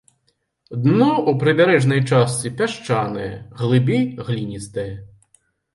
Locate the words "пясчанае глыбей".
2.63-4.03